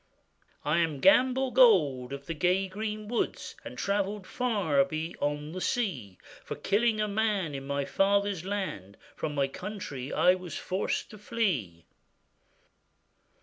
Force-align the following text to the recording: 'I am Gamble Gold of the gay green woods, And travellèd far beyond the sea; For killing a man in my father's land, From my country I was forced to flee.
'I 0.65 0.77
am 0.79 0.99
Gamble 0.99 1.51
Gold 1.51 2.11
of 2.11 2.25
the 2.25 2.33
gay 2.33 2.67
green 2.67 3.07
woods, 3.07 3.55
And 3.63 3.77
travellèd 3.77 4.25
far 4.25 4.83
beyond 4.83 5.53
the 5.53 5.61
sea; 5.61 6.17
For 6.43 6.55
killing 6.55 6.99
a 6.99 7.07
man 7.07 7.53
in 7.53 7.67
my 7.67 7.85
father's 7.85 8.43
land, 8.43 8.97
From 9.15 9.35
my 9.35 9.47
country 9.47 10.11
I 10.11 10.33
was 10.33 10.57
forced 10.57 11.11
to 11.11 11.19
flee. 11.19 11.85